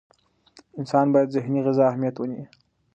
انسان 0.79 1.05
باید 1.13 1.27
د 1.31 1.33
ذهني 1.35 1.59
غذا 1.65 1.83
اهمیت 1.91 2.15
ومني. 2.17 2.43